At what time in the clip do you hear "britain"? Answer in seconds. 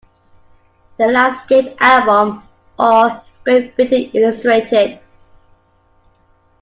3.75-4.09